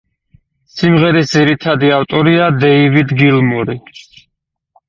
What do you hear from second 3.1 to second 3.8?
გილმორი.